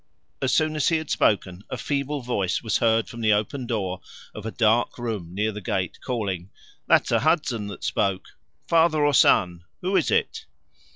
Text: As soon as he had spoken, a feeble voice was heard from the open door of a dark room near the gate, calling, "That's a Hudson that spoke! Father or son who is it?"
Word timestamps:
As 0.41 0.51
soon 0.51 0.75
as 0.75 0.87
he 0.89 0.97
had 0.97 1.11
spoken, 1.11 1.63
a 1.69 1.77
feeble 1.77 2.21
voice 2.23 2.63
was 2.63 2.79
heard 2.79 3.07
from 3.07 3.21
the 3.21 3.33
open 3.33 3.67
door 3.67 4.01
of 4.33 4.47
a 4.47 4.51
dark 4.51 4.97
room 4.97 5.29
near 5.35 5.51
the 5.51 5.61
gate, 5.61 5.99
calling, 6.01 6.49
"That's 6.87 7.11
a 7.11 7.19
Hudson 7.19 7.67
that 7.67 7.83
spoke! 7.83 8.29
Father 8.67 9.05
or 9.05 9.13
son 9.13 9.63
who 9.81 9.95
is 9.95 10.09
it?" 10.09 10.47